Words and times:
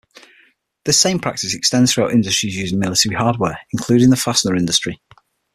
This 0.85 0.99
same 0.99 1.19
practice 1.19 1.53
extends 1.53 1.93
throughout 1.93 2.11
industries 2.11 2.55
using 2.55 2.79
military 2.79 3.13
hardware, 3.15 3.59
including 3.71 4.09
the 4.09 4.17
fastener 4.17 4.55
industry. 4.55 4.99